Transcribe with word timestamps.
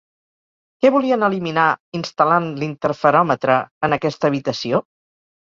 Què 0.85 0.89
volien 0.95 1.25
eliminar 1.27 1.65
instal·lant 1.99 2.49
l'interferòmetre 2.63 3.59
en 3.89 3.99
aquesta 4.01 4.31
habitació? 4.33 4.83